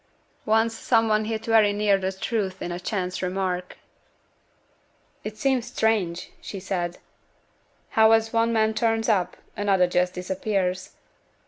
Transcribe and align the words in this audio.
Once 0.47 0.75
some 0.75 1.07
one 1.07 1.25
hit 1.25 1.45
very 1.45 1.71
near 1.71 1.95
the 1.95 2.11
truth 2.11 2.59
in 2.59 2.71
a 2.71 2.79
chance 2.79 3.21
remark. 3.21 3.77
'It 5.23 5.37
seems 5.37 5.67
strange,' 5.71 6.31
she 6.41 6.59
said, 6.59 6.97
'how 7.89 8.11
as 8.11 8.33
one 8.33 8.51
man 8.51 8.73
turns 8.73 9.07
up, 9.07 9.37
another 9.55 9.85
just 9.85 10.15
disappears. 10.15 10.95